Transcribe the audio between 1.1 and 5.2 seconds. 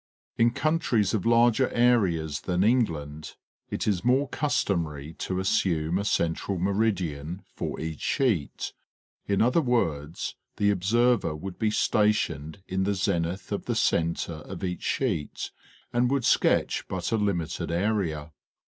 of larger areas than England it is more customary